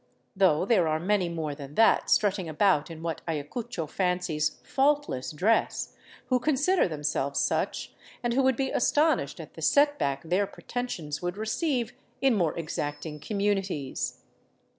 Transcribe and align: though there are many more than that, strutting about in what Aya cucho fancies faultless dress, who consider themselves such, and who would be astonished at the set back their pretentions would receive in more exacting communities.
though 0.35 0.65
there 0.65 0.87
are 0.87 0.99
many 0.99 1.29
more 1.29 1.53
than 1.53 1.75
that, 1.75 2.09
strutting 2.09 2.49
about 2.49 2.89
in 2.89 3.03
what 3.03 3.21
Aya 3.27 3.43
cucho 3.43 3.85
fancies 3.87 4.57
faultless 4.63 5.31
dress, 5.31 5.93
who 6.29 6.39
consider 6.39 6.87
themselves 6.87 7.39
such, 7.39 7.93
and 8.23 8.33
who 8.33 8.41
would 8.41 8.55
be 8.55 8.71
astonished 8.71 9.39
at 9.39 9.53
the 9.53 9.61
set 9.61 9.99
back 9.99 10.23
their 10.23 10.47
pretentions 10.47 11.21
would 11.21 11.37
receive 11.37 11.93
in 12.19 12.33
more 12.33 12.57
exacting 12.57 13.19
communities. 13.19 14.23